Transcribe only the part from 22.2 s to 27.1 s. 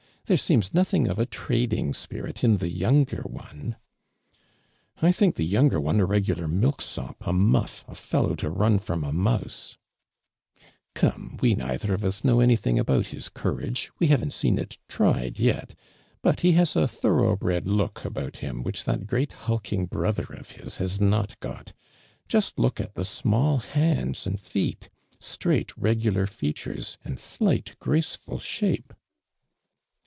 Just look at the small hands and feet— straight, regular feature^.